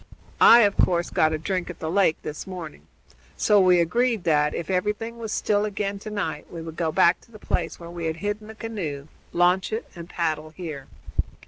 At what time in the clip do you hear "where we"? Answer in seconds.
7.79-8.05